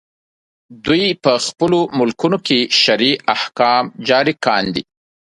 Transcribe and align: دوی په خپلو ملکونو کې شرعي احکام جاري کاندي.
دوی 0.85 1.05
په 1.23 1.33
خپلو 1.45 1.79
ملکونو 1.97 2.37
کې 2.45 2.59
شرعي 2.81 3.13
احکام 3.35 3.83
جاري 4.07 4.33
کاندي. 4.45 4.83